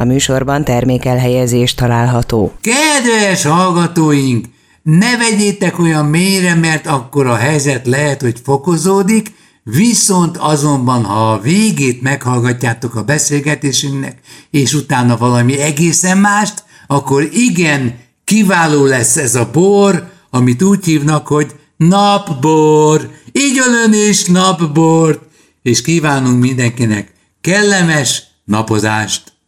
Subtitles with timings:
[0.00, 2.52] A műsorban termékelhelyezés található.
[2.60, 4.46] Kedves hallgatóink,
[4.82, 9.32] ne vegyétek olyan mélyre, mert akkor a helyzet lehet, hogy fokozódik,
[9.62, 14.18] viszont azonban, ha a végét meghallgatjátok a beszélgetésünknek,
[14.50, 21.26] és utána valami egészen mást, akkor igen, kiváló lesz ez a bor, amit úgy hívnak,
[21.26, 23.10] hogy napbor.
[23.32, 25.20] Így ön is napbort,
[25.62, 29.38] és kívánunk mindenkinek kellemes napozást.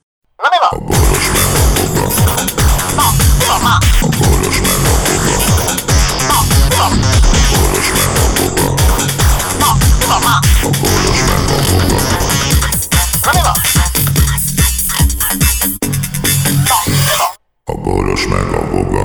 [0.42, 0.70] Na mi van?
[0.73, 1.27] A boros
[2.96, 3.06] Na,
[3.38, 3.78] mi van már?
[4.01, 4.60] A boros
[6.28, 6.92] Na, mi van?
[7.18, 7.88] A boros
[9.59, 10.41] Na, mi van már?
[10.62, 11.37] A boros Na,
[13.30, 13.56] mi van?
[17.65, 19.04] A boros meg a boga.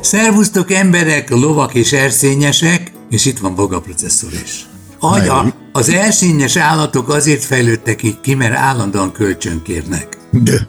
[0.00, 4.66] Szervusztok emberek, lovak és erszényesek, és itt van Boga processzor is.
[4.98, 10.20] Agya, az erszényes állatok azért fejlődtek így ki, mert állandóan kölcsönkérnek.
[10.32, 10.66] De.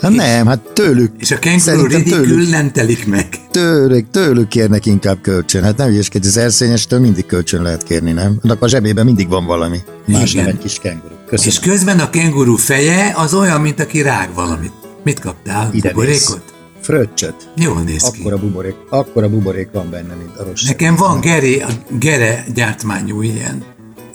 [0.00, 1.12] Hát nem, hát tőlük.
[1.18, 3.28] És a kenguru ridikül nem telik meg.
[3.50, 5.62] Tőlük, tőlük kérnek inkább kölcsön.
[5.62, 8.38] Hát nem ügyeskedj, az erszényestől mindig kölcsön lehet kérni, nem?
[8.42, 9.78] Annak a zsebében mindig van valami.
[10.06, 10.44] Más Igen.
[10.44, 11.14] nem egy kis kenguru.
[11.26, 11.52] Köszönöm.
[11.52, 14.72] És közben a kenguru feje az olyan, mint aki rág valamit.
[15.04, 15.70] Mit kaptál?
[15.72, 16.42] Ide Borékot?
[16.82, 17.50] Fröccsöt.
[17.56, 18.20] Jól néz ki.
[18.20, 20.66] Akkora buborék, akkora buborék van benne, mint a rossz.
[20.66, 23.64] Nekem van geri, a gere gyártmányú ilyen.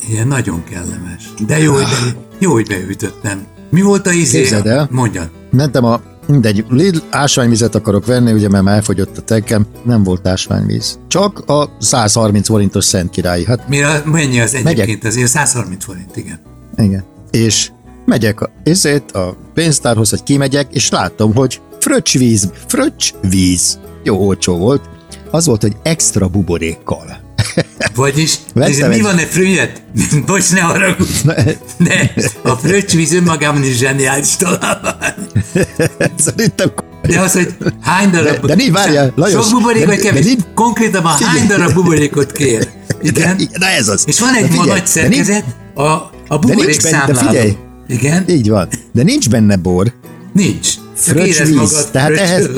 [0.09, 1.30] Ilyen nagyon kellemes.
[1.47, 3.45] De jó, hogy, be, jó, hogy beütöttem.
[3.73, 4.38] Mi volt a izé?
[4.38, 4.88] Képzeld el.
[4.91, 5.29] Mondjad.
[5.52, 10.27] Mentem a Mindegy, Lidl ásványvizet akarok venni, ugye mert már elfogyott a tekem, nem volt
[10.27, 10.99] ásványvíz.
[11.07, 13.45] Csak a 130 forintos Szent Királyi.
[13.45, 14.77] Hát Mire, mennyi az egyébként?
[14.77, 15.03] Megyek.
[15.03, 16.39] Azért 130 forint, igen.
[16.77, 17.03] Igen.
[17.31, 17.71] És
[18.05, 23.80] megyek a, ezért a pénztárhoz, hogy kimegyek, és látom, hogy fröccsvíz, fröccsvíz.
[24.03, 24.89] Jó olcsó volt.
[25.31, 27.17] Az volt, hogy extra buborékkal.
[27.95, 29.81] Vagyis, ez mi van e fröccsöt?
[30.25, 31.27] Bocs, ne haragudj.
[31.77, 35.14] De a fröccsvíz önmagában is zseniális találmány.
[36.26, 36.73] Szerintem
[37.08, 38.42] de az, hogy hány darab...
[38.42, 39.45] De, de nincs, várjál, Lajos.
[39.45, 40.26] Sok buborék, vagy kevés?
[40.26, 42.67] De, de, Konkrétan hány darab buborékot kér?
[43.02, 43.37] Igen?
[43.37, 44.04] De, de ez az.
[44.08, 45.43] És van egy figyelj, nagy szerkezet,
[45.73, 45.81] a,
[46.27, 47.27] a buborék számláló.
[47.27, 48.23] Figyelj, igen?
[48.27, 48.67] Így van.
[48.92, 49.93] De nincs benne bor.
[50.33, 50.67] Nincs.
[50.95, 51.87] Fröccsvíz.
[51.92, 52.49] Tehát ehhez,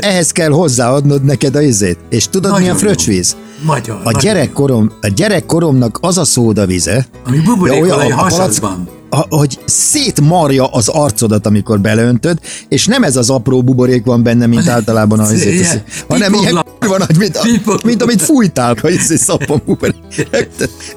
[0.00, 1.98] ehhez kell hozzáadnod neked a izét.
[2.08, 3.36] És tudod, Nagyon mi a fröccsvíz?
[3.62, 4.00] Magyar.
[4.04, 8.62] A gyerekkorom, a gyerekkoromnak az a szódavize, ami buborék ja, olyan, a, a palack,
[9.10, 14.68] hogy szétmarja az arcodat, amikor beleöntöd, és nem ez az apró buborék van benne, mint
[14.68, 19.18] általában az izét, hanem ilyen van, hogy mint, a, mint amit fújtál, hogy ez egy
[19.18, 19.94] szappan buborék.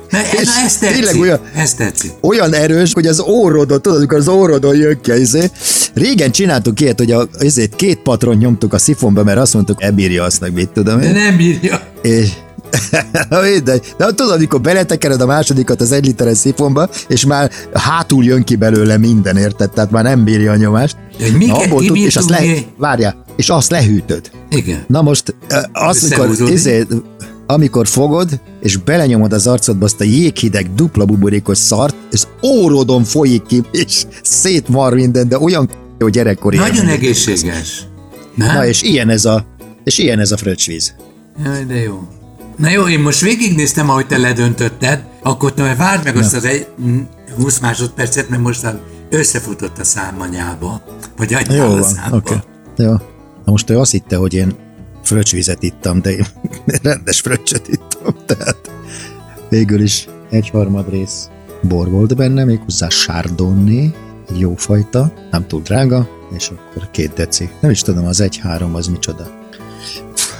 [0.09, 2.11] Na, és na, ez tetszik, tényleg olyan, ez tetszik.
[2.21, 5.49] olyan erős, hogy az órodon, tudod, amikor az órodon jön ki, izé.
[5.93, 10.23] régen csináltuk ilyet, hogy a, ezért két patron nyomtuk a szifonba, mert azt mondtuk, ebírja
[10.23, 11.13] azt, meg mit tudom én.
[11.13, 11.81] De nem bírja.
[12.01, 12.29] És,
[13.63, 18.43] de, de tudod, amikor beletekered a másodikat az egy literes szifonba, és már hátul jön
[18.43, 19.69] ki belőle minden, érted?
[19.69, 20.97] Tehát már nem bírja a nyomást.
[21.17, 22.41] De mi Na, abból tud, és azt le,
[22.77, 24.31] várjál, és azt lehűtöd.
[24.49, 24.83] Igen.
[24.87, 25.35] Na most,
[25.71, 26.85] azt, amikor, izé,
[27.45, 33.45] amikor fogod, és belenyomod az arcodba azt a jéghideg dupla buborékos szart, és órodon folyik
[33.45, 36.57] ki, és szétmar minden, de olyan jó gyerekkori.
[36.57, 37.87] Nagyon egészséges.
[38.35, 38.55] Nem?
[38.55, 39.45] Na, és ilyen ez a,
[39.83, 40.95] és ilyen ez a fröccsvíz.
[41.43, 42.07] Jaj, de jó.
[42.59, 46.67] Na jó, én most végignéztem, ahogy te ledöntötted, akkor te várd meg azt az egy
[47.35, 48.67] 20 másodpercet, mert most
[49.09, 50.81] összefutott a szám anyába,
[51.17, 52.33] vagy anyába Jó van, oké.
[52.33, 52.37] Okay.
[52.77, 52.91] Jó.
[53.45, 54.55] Na most ő azt hitte, hogy én
[55.03, 56.25] fröccsvizet ittam, de én
[56.83, 58.71] rendes fröccsöt ittam, tehát
[59.49, 61.29] végül is egyharmad rész
[61.61, 63.93] bor volt benne, méghozzá chardonnay,
[64.29, 67.49] egy jó fajta, nem túl drága, és akkor két deci.
[67.59, 69.37] Nem is tudom, az egy-három az micsoda.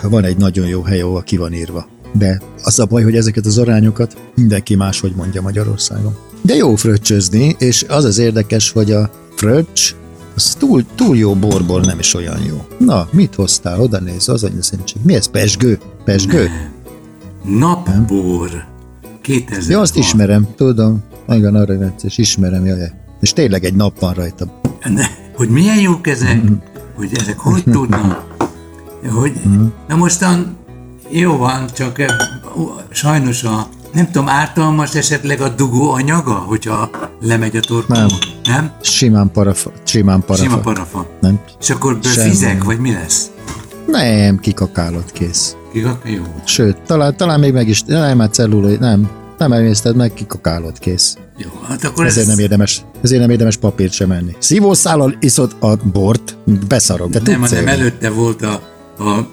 [0.02, 3.46] Van egy nagyon jó hely, ahol ki van írva de az a baj, hogy ezeket
[3.46, 6.16] az arányokat mindenki máshogy mondja Magyarországon.
[6.42, 9.94] De jó fröccsözni, és az az érdekes, hogy a fröccs
[10.36, 12.66] az túl, túl jó borból nem is olyan jó.
[12.78, 13.82] Na, mit hoztál?
[13.82, 15.02] Oda néz, az szentség.
[15.04, 15.28] Mi ez?
[15.28, 15.80] Pesgő?
[16.06, 16.50] Pesgő?
[17.44, 18.66] Napbor.
[19.22, 21.04] 2000 Ja, azt ismerem, tudom.
[21.30, 22.92] Igen, arra és ismerem, jaj.
[23.22, 24.62] És tényleg egy nap van rajta.
[24.84, 25.06] Ne,
[25.36, 26.36] hogy milyen jók ezek?
[26.36, 26.54] Mm-hmm.
[26.96, 28.28] Hogy ezek hogy tudnak?
[29.20, 29.66] Hogy, mm-hmm.
[29.88, 30.58] Na mostan
[31.12, 32.02] jó van, csak
[32.90, 36.90] sajnos a, nem tudom, ártalmas esetleg a dugó anyaga, hogyha
[37.22, 37.94] lemegy a torkó?
[37.94, 38.08] Nem.
[38.44, 38.72] Nem?
[38.82, 39.72] Simán parafa.
[39.84, 40.44] Simán parafa.
[40.44, 41.08] Sima parafa.
[41.22, 41.40] Nem.
[41.60, 43.32] És akkor fizek, vagy mi lesz?
[43.88, 45.56] Nem, kikakálod kész.
[45.74, 46.24] Kikakál, jó.
[46.46, 51.18] Sőt, talán, talán még meg is, nem, már cellulai, nem, nem emészted meg, kikakálod kész.
[51.38, 52.34] Jó, hát akkor ezért, ez...
[52.34, 54.36] nem érdemes, ezért nem érdemes papírt sem enni.
[54.40, 57.10] Szívószállal iszod a bort, beszarok.
[57.10, 58.62] De nem, hanem előtte volt a,
[59.04, 59.28] a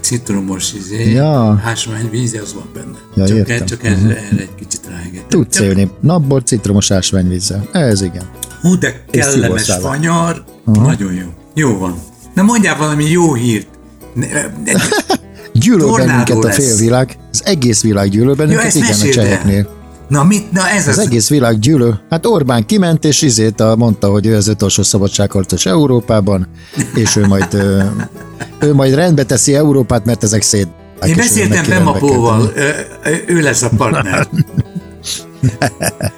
[0.00, 1.60] citromos izé, ja.
[1.64, 2.98] ásványvíz, az van benne.
[3.14, 3.66] Ja, csak értem.
[3.66, 4.10] csak erre, uh-huh.
[4.10, 5.28] erre egy kicsit ráengedtem.
[5.28, 7.68] Tudsz élni napból citromos ásványvízzel.
[7.72, 8.30] Ez igen.
[8.60, 10.44] Hú, de kellemes fanyar.
[10.64, 11.26] Nagyon jó.
[11.54, 11.94] Jó van.
[12.34, 13.66] Na mondjál valami jó hírt.
[14.14, 14.28] Ne-
[14.64, 14.72] ne-
[15.52, 19.79] Gyűlöl bennünket a félvilág, az egész világ gyűlöl bennünket, ezt igen, a meséld el.
[20.10, 20.52] Na mit?
[20.52, 21.06] Na ez Az az.
[21.06, 22.00] egész világ gyűlöl.
[22.10, 26.46] Hát Orbán kiment, és izét mondta, hogy ő az utolsó szabadságharcos Európában,
[26.94, 27.82] és ő majd, ö,
[28.60, 30.68] ő majd rendbe teszi Európát, mert ezek szét.
[31.06, 32.74] Én beszéltem Bemapóval, ő,
[33.04, 34.28] ő- ő lesz a partner.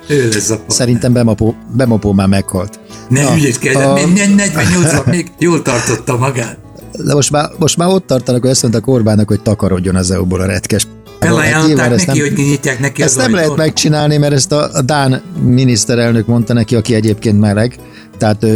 [0.08, 0.76] ő lesz a partner.
[0.76, 2.80] Szerintem Bemapó, Bemapó már meghalt.
[3.08, 4.06] Ne Na, hülyeskedj, a- a...
[4.06, 6.58] 48 még jól tartotta magát.
[7.04, 10.40] De most már, most már ott tartanak, hogy azt mondták Orbánnak, hogy takarodjon az EU-ból
[10.40, 10.86] a retkes.
[11.22, 13.64] Hát nyilván Felajánlották ezt neki, nem- hogy kinyitják neki Ezt az nem lehet ajtót.
[13.64, 17.76] megcsinálni, mert ezt a, a Dán miniszterelnök mondta neki, aki egyébként meleg,
[18.18, 18.46] tehát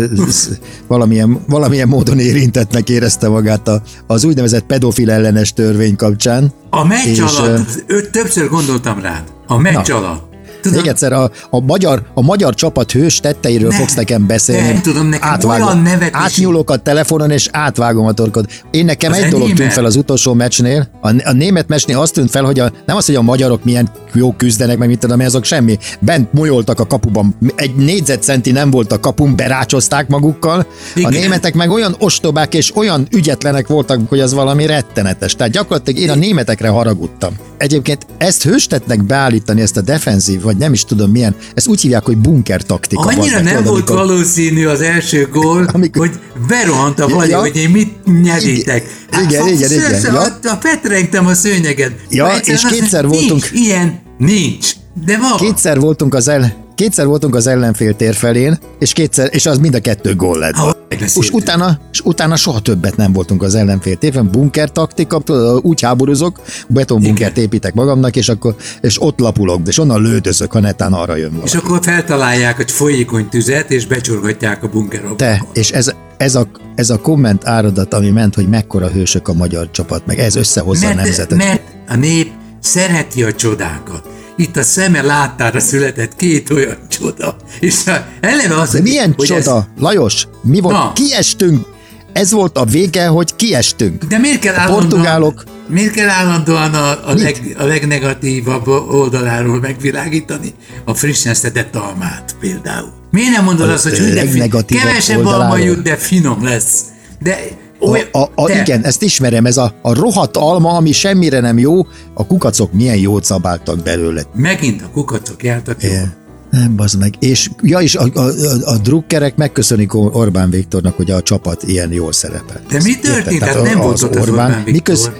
[0.86, 6.52] valamilyen, valamilyen módon érintettnek érezte magát a, az úgynevezett pedofil ellenes törvény kapcsán.
[6.70, 9.22] A meccs És, alatt, ő, többször gondoltam rád.
[9.46, 9.96] A meccs Na.
[9.96, 10.34] alatt.
[10.68, 14.66] Tudod, Még egyszer, a, a, magyar, a magyar csapat hős tetteiről Nem, fogsz nekem beszélni.
[14.72, 18.46] nem tudom, nekem olyan nevetési- Átnyúlok a telefonon, és átvágom a torkod.
[18.70, 20.88] Én nekem Az egy dolog tűnt fel az utolsó meccsnél.
[21.00, 23.88] A, a német meccsnél azt tűnt fel, hogy a, nem az, hogy a magyarok milyen
[24.16, 25.78] jó küzdenek, meg mit tudom, azok semmi.
[26.00, 27.36] Bent molyoltak a kapuban.
[27.54, 30.66] Egy négyzetcenti nem volt a kapun, berácsozták magukkal.
[30.94, 31.12] Igen.
[31.12, 35.34] A németek meg olyan ostobák és olyan ügyetlenek voltak, hogy az valami rettenetes.
[35.34, 37.34] Tehát gyakorlatilag én a németekre haragudtam.
[37.58, 42.04] Egyébként ezt hőstetnek beállítani, ezt a defenzív, vagy nem is tudom milyen, ezt úgy hívják,
[42.04, 43.02] hogy bunker taktika.
[43.02, 47.38] Annyira nem tudod, volt amikor- valószínű az első gól, Amikor- hogy berohant a vagy, ja.
[47.40, 48.84] hogy én mit nyeritek.
[49.12, 50.20] Igen, igen, igen, ször- ja.
[50.20, 51.92] a- a Petrengtem a szőnyeget.
[52.10, 54.72] Ja, és kétszer voltunk- ilyen nincs.
[55.04, 55.36] De van.
[55.36, 59.74] Kétszer voltunk az el, kétszer voltunk az ellenfél tér felén, és kétszer, és az mind
[59.74, 60.54] a kettő gól lett.
[60.54, 65.22] Ha, És utána, és utána soha többet nem voltunk az ellenfél térfen, bunker taktika,
[65.62, 70.92] úgy háborúzok, betonbunkert építek magamnak, és akkor és ott lapulok, és onnan lődözök, ha netán
[70.92, 71.48] arra jön valaki.
[71.48, 75.16] És akkor feltalálják egy folyékony tüzet, és becsorgatják a bunkerokba.
[75.16, 79.32] Te, és ez, ez, a, ez a komment áradat, ami ment, hogy mekkora hősök a
[79.32, 81.38] magyar csapat, meg ez összehozza a mert, nemzetet.
[81.38, 82.30] mert a nép
[82.66, 84.08] szereti a csodákat.
[84.36, 87.36] Itt a szeme láttára született két olyan csoda.
[87.60, 87.74] És
[88.20, 90.74] eleve az, De milyen hogy csoda, Ez, Lajos, mi volt?
[90.74, 90.92] Na.
[90.92, 91.66] Kiestünk.
[92.12, 94.04] Ez volt a vége, hogy kiestünk.
[94.04, 97.22] de miért kell állandóan, portugálok- miért kell állandóan a, a, Mit?
[97.22, 100.54] leg, a legnegatívabb oldaláról megvilágítani
[100.84, 102.92] a frissen szedett almát például?
[103.10, 105.58] Miért nem mondod A azt, hogy legnegatívabb kevesebb alma oldaláról?
[105.58, 106.80] jut, de finom lesz.
[107.20, 107.38] De
[107.80, 111.58] oly, A, a, a, igen, ezt ismerem, ez a, a rohadt alma, ami semmire nem
[111.58, 114.22] jó, a kukacok milyen jót szabáltak belőle.
[114.34, 115.92] Megint a kukacok jártak jól.
[115.92, 116.14] Igen.
[116.50, 117.14] Nem, bazd meg.
[117.18, 118.30] És, ja, és a, a, a,
[118.64, 122.60] a drukkerek megköszönik Orbán Viktornak, hogy a csapat ilyen jól szerepel.
[122.70, 123.42] De mi történt?
[123.42, 124.72] Hát nem volt ott az Orbán Viktor.
[124.72, 125.10] Miköz,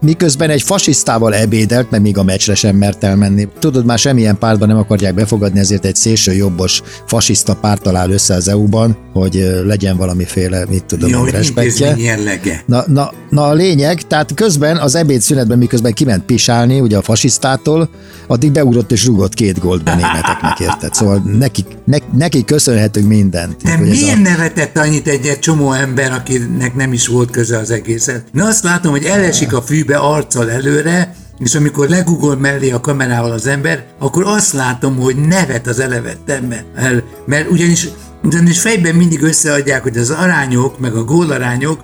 [0.00, 3.48] miközben egy fasisztával ebédelt, mert még a meccsre sem mert elmenni.
[3.58, 8.34] Tudod, már semmilyen pártban nem akarják befogadni, ezért egy szélső jobbos fasiszta párt talál össze
[8.34, 11.96] az EU-ban, hogy legyen valamiféle, mit tudom, Jó, én, respektje.
[11.98, 12.62] jellege.
[12.66, 17.88] Na, na, na a lényeg, tehát közben az ebédszünetben, miközben kiment pisálni, ugye a fasisztától,
[18.26, 20.94] addig beugrott és rúgott két gólt be németeknek, érted?
[20.94, 23.62] Szóval neki, ne, neki köszönhetünk mindent.
[23.62, 27.70] De miért a, nevetett annyit egy, egy csomó ember, akinek nem is volt köze az
[27.70, 28.24] egészet?
[28.32, 33.30] Na azt látom, hogy elesik a fűbe arccal előre, és amikor legugol mellé a kamerával
[33.30, 36.64] az ember, akkor azt látom, hogy nevet az elevettemben.
[36.76, 37.88] El, mert ugyanis,
[38.22, 41.80] ugyanis fejben mindig összeadják, hogy az arányok, meg a gólarányok,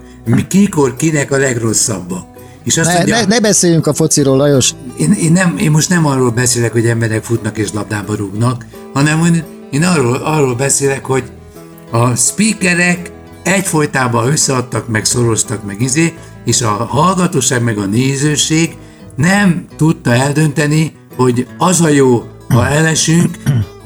[0.49, 2.25] kikor kinek a legrosszabbak.
[2.65, 4.75] És azt ne, mondja, ne, ne beszéljünk a fociról, Lajos.
[4.99, 9.45] én, én, nem, én most nem arról beszélek, hogy emberek futnak és labdába rúgnak, hanem
[9.71, 11.25] én arról, arról beszélek, hogy
[11.91, 13.11] a speakerek
[13.43, 16.15] egyfolytában összeadtak, meg szoroztak, meg izé,
[16.45, 18.77] és a hallgatóság, meg a nézőség
[19.17, 23.37] nem tudta eldönteni, hogy az a jó, ha elesünk,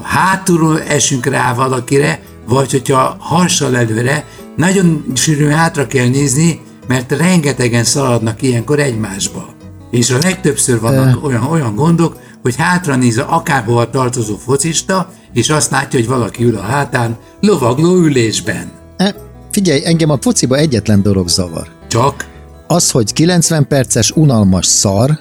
[0.03, 4.25] hátulról esünk rá valakire, vagy hogyha harsal előre,
[4.57, 9.55] nagyon sűrűn hátra kell nézni, mert rengetegen szaladnak ilyenkor egymásba.
[9.91, 15.51] És a legtöbbször vannak olyan, olyan gondok, hogy hátra néz a akárhova tartozó focista, és
[15.51, 18.71] azt látja, hogy valaki ül a hátán, lovagló ülésben.
[18.97, 19.15] E,
[19.51, 21.69] figyelj, engem a fociba egyetlen dolog zavar.
[21.89, 22.29] Csak
[22.67, 25.19] Az, hogy 90 perces unalmas szar,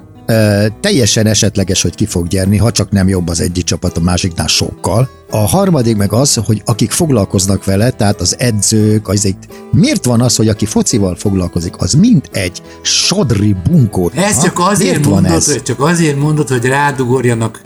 [0.79, 4.47] teljesen esetleges, hogy ki fog gyerni, ha csak nem jobb az egyik csapat a másiknál
[4.47, 5.09] sokkal.
[5.29, 10.21] A harmadik meg az, hogy akik foglalkoznak vele, tehát az edzők, az itt, miért van
[10.21, 14.11] az, hogy aki focival foglalkozik, az mind egy sodri bunkó.
[14.15, 14.43] ez Ha?
[14.43, 15.51] csak azért Miért van mondod, ez?
[15.51, 17.61] hogy csak azért mondod, hogy rádugorjanak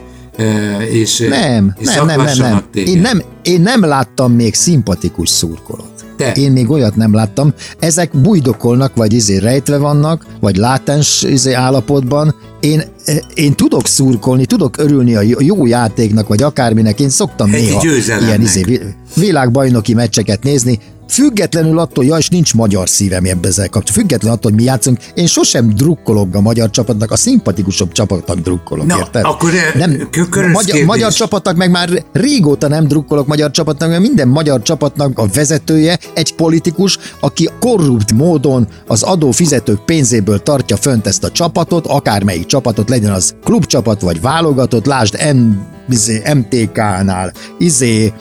[0.92, 2.64] és, Nem, és nem, nem, nem, nem.
[2.72, 2.96] téged.
[2.96, 5.93] Én nem, én nem láttam még szimpatikus szurkolót.
[6.18, 6.32] Te.
[6.32, 7.54] Én még olyat nem láttam.
[7.80, 12.36] Ezek bujdokolnak, vagy izé rejtve vannak, vagy látens izé állapotban.
[12.60, 12.84] Én
[13.34, 17.82] én tudok szurkolni, tudok örülni a jó játéknak, vagy akárminek, én szoktam Egy néha
[18.22, 18.80] ilyen izé,
[19.16, 20.80] világbajnoki meccseket nézni,
[21.14, 23.94] Függetlenül attól, ja, és nincs magyar szívem ebbe ezzel kapcsolatban.
[23.94, 28.86] Függetlenül attól, hogy mi játszunk, én sosem drukkolok a magyar csapatnak, a szimpatikusabb csapatnak drukkolok,
[28.86, 29.24] Na, érted?
[29.24, 30.10] akkor, eh, nem,
[30.52, 35.28] magyar, magyar csapatnak meg már régóta nem drukkolok magyar csapatnak, mert minden magyar csapatnak a
[35.34, 42.46] vezetője egy politikus, aki korrupt módon az adófizetők pénzéből tartja fönt ezt a csapatot, akármelyik
[42.46, 45.50] csapatot, legyen az klubcsapat vagy válogatott, lásd M,
[45.90, 48.14] izé, MTK-nál, izé,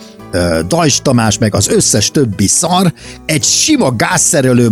[0.67, 2.93] Dajs Tamás, meg az összes többi szar,
[3.25, 4.69] egy sima gázszerelő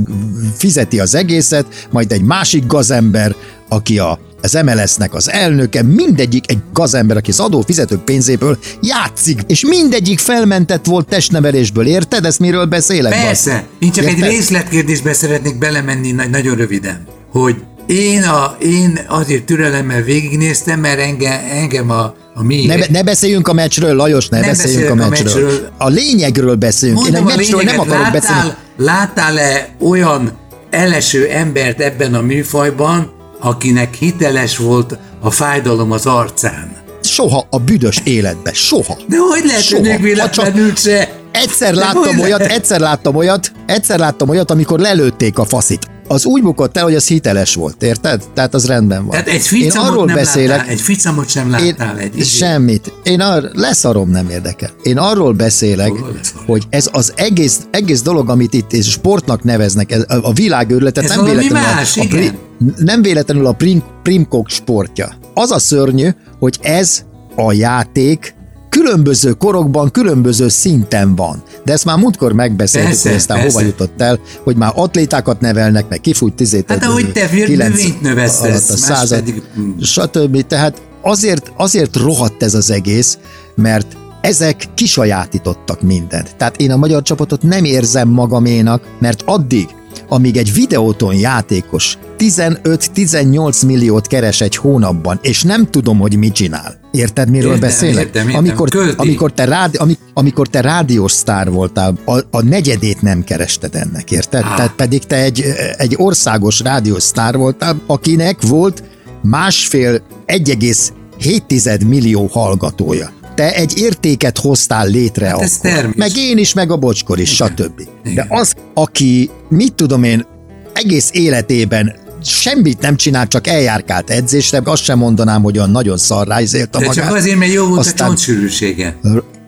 [0.57, 3.35] fizeti az egészet, majd egy másik gazember,
[3.69, 9.65] aki a az MLS-nek az elnöke, mindegyik egy gazember, aki az adófizetők pénzéből játszik, és
[9.65, 12.25] mindegyik felmentett volt testnevelésből, érted?
[12.25, 13.11] Ezt miről beszélek?
[13.11, 14.23] Persze, én csak Érted?
[14.23, 17.55] egy részletkérdésbe szeretnék belemenni na- nagyon röviden, hogy
[17.91, 22.65] én, a, én azért türelemmel végignéztem, mert engem, engem a, a mi...
[22.65, 25.45] Ne, ne beszéljünk a meccsről, Lajos, ne Nem beszéljünk a beszélek a meccsről.
[25.45, 25.69] meccsről.
[25.77, 26.97] A lényegről beszélünk.
[26.99, 28.41] Én a Mondom a meccsről nem lényeget, akarok beszélni.
[28.41, 30.31] láttál, láttál-e olyan
[30.69, 36.75] eleső embert ebben a műfajban, akinek hiteles volt a fájdalom az arcán?
[37.03, 38.97] Soha a büdös életbe, soha.
[39.07, 39.91] De hogy lehet, Soha.
[39.91, 41.09] hogy véletlenül se?
[41.31, 45.85] Egyszer De láttam olyat, egyszer láttam olyat, egyszer láttam olyat, amikor lelőtték a faszit.
[46.11, 48.23] Az úgy bukott el, hogy az hiteles volt, érted?
[48.33, 49.09] Tehát az rendben van.
[49.09, 51.97] Tehát egy Én ficamot arról nem beszélek, láttál, egy ficamot sem én, láttál.
[51.97, 52.93] egy izé- semmit.
[53.03, 54.69] Én ar, leszarom, nem érdekel.
[54.83, 56.45] Én arról beszélek, leszarom?
[56.45, 61.09] hogy ez az egész, egész dolog, amit itt és sportnak neveznek, ez, a, világőrületet Ez
[61.09, 62.37] nem véletlenül, más, a, a, igen.
[62.77, 65.13] nem véletlenül a prim, primkok sportja.
[65.33, 67.03] Az a szörnyű, hogy ez
[67.35, 68.35] a játék
[68.71, 71.43] különböző korokban, különböző szinten van.
[71.65, 73.53] De ezt már múltkor megbeszéltük, Persze, hogy aztán persze.
[73.53, 76.65] hova jutott el, hogy már atlétákat nevelnek, meg kifújt tizét.
[76.67, 79.43] Hát ahogy te növényt növesztesz, a század, pedig-
[79.81, 80.47] stb.
[80.47, 83.17] Tehát azért, azért rohadt ez az egész,
[83.55, 86.35] mert ezek kisajátítottak mindent.
[86.35, 89.67] Tehát én a magyar csapatot nem érzem magaménak, mert addig,
[90.09, 96.80] amíg egy videóton játékos 15-18 milliót keres egy hónapban, és nem tudom, hogy mit csinál.
[96.91, 98.05] Érted, miről Értem, beszélek?
[98.05, 98.39] értem, értem.
[98.39, 103.75] Amikor, amikor, te rádi, amik, amikor te rádiós sztár voltál, a, a negyedét nem kerested
[103.75, 104.43] ennek, érted?
[104.43, 104.55] Á.
[104.55, 105.45] Tehát pedig te egy,
[105.77, 108.83] egy országos rádiós sztár voltál, akinek volt
[109.21, 113.11] másfél 1,7 millió hallgatója.
[113.35, 115.71] Te egy értéket hoztál létre Hát ez akkor.
[115.71, 115.95] termés.
[115.95, 117.75] Meg én is, meg a bocskor is, stb.
[118.03, 118.25] De Igen.
[118.29, 120.25] az, aki, mit tudom én,
[120.73, 126.41] egész életében semmit nem csinált, csak eljárkált edzésre, azt sem mondanám, hogy olyan nagyon szarrá
[126.41, 127.05] izélte De magát.
[127.05, 128.97] csak azért, mert jó volt a Aztán- csontsűrűsége.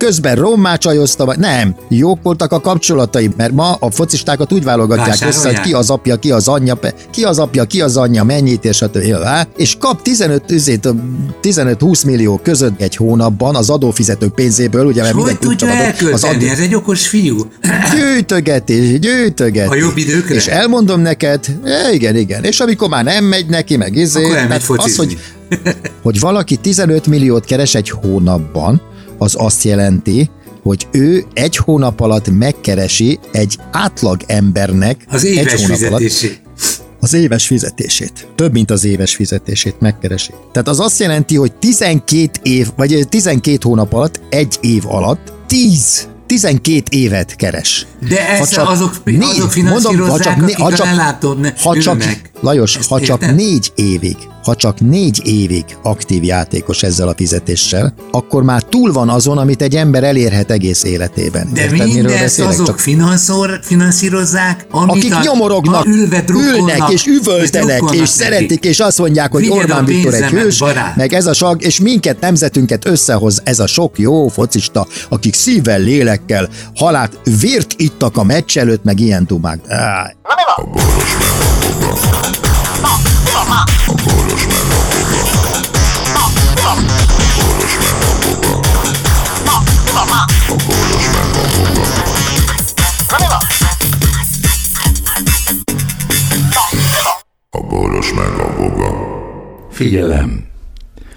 [0.04, 5.18] Közben rommá csajozta, vagy nem, jók voltak a kapcsolatai, mert ma a focistákat úgy válogatják
[5.28, 6.80] össze, hogy ki az apja, ki az anyja,
[7.12, 9.04] ki az apja, ki az anyja, mennyit, és stb.
[9.58, 10.90] És kap 15, üzét,
[11.42, 16.50] 15-20 millió között egy hónapban az adófizetők pénzéből, ugye, mert Hogy tudja klubcsapatot- elkölteni?
[16.50, 17.52] Ez egy okos fiú.
[17.96, 19.70] gyűjtögetés, gyűjtögetés.
[19.70, 20.36] A jobb időkre?
[20.36, 24.64] És elmondom neked, e, igen, igen, és amikor már nem megy neki, meg izé, tehát
[24.68, 25.18] az, hogy,
[26.02, 28.92] hogy valaki 15 milliót keres egy hónapban,
[29.24, 30.30] az azt jelenti,
[30.64, 36.38] hogy ő egy hónap alatt megkeresi egy átlag embernek Az egy éves hónap alatt fizetésé.
[37.00, 38.28] az éves fizetését.
[38.36, 40.32] Több, mint az éves fizetését megkeresi.
[40.52, 46.08] Tehát az azt jelenti, hogy 12 év, vagy 12 hónap alatt, egy év alatt 10
[46.26, 47.88] 12 évet keres.
[48.10, 52.32] De Ha ezt csak azok, azok finanszírozzák, né- akik a lelátón ne- ha csak, ülnek.
[52.44, 57.94] Lajos, Ezt ha csak négy évig, ha csak négy évig aktív játékos ezzel a fizetéssel,
[58.12, 61.50] akkor már túl van azon, amit egy ember elérhet egész életében.
[61.54, 62.52] De Érted, miről mindezt beszélek?
[62.52, 68.10] azok Csak finanszor, finanszírozzák, amit akik a, nyomorognak, a ülve ülnek és üvöltenek, drukkolnak és
[68.10, 68.64] szeretik, nekik.
[68.66, 70.96] és azt mondják, hogy Vigyed a Orbán Viktor egy hős, barát.
[70.96, 75.80] meg ez a sag, és minket, nemzetünket összehoz ez a sok jó focista, akik szívvel,
[75.80, 79.60] lélekkel, halát, vért ittak a meccs előtt, meg ilyen dumák.
[79.68, 80.16] Áj.
[80.56, 81.23] A boros meg a boga.
[99.84, 100.53] Figyelem!